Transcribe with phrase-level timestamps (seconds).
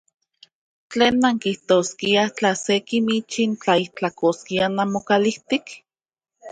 [0.93, 5.65] ¿Tlen nankijtoskiaj tla se kimichi tlaijtlakoskia nokalijtik?